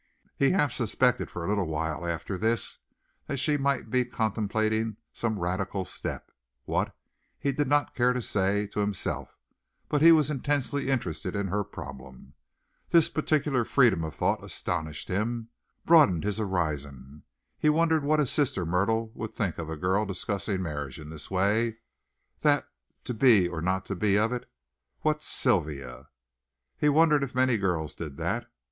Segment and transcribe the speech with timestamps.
[0.35, 2.79] He half suspected for a little while after this
[3.27, 6.31] that she might be contemplating some radical step
[6.63, 6.95] what,
[7.37, 9.37] he did not care to say to himself,
[9.89, 12.33] but he was intensely interested in her problem.
[12.89, 15.49] This peculiar freedom of thought astonished him
[15.85, 17.21] broadened his horizon.
[17.59, 21.29] He wondered what his sister Myrtle would think of a girl discussing marriage in this
[21.29, 21.77] way
[22.39, 22.65] the
[23.03, 24.49] to be or not to be of it
[25.01, 26.09] what Sylvia?
[26.75, 28.51] He wondered if many girls did that.